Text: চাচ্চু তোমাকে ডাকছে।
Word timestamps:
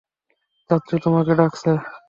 চাচ্চু 0.69 0.95
তোমাকে 1.03 1.31
ডাকছে। 1.39 1.71